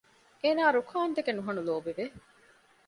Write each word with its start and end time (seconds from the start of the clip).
އޭނާ 0.43 0.63
ރުކާންދެކެ 0.77 1.31
ނުހަނު 1.37 1.61
ލޯބިވެ 1.67 2.05